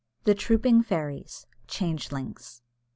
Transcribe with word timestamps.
THE 0.23 0.33
TROOPING 0.33 0.81
FAIRIES. 0.81 1.45
CHANGELINGS. 1.67 2.63